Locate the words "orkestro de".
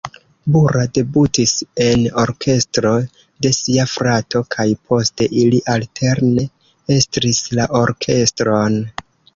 2.21-3.53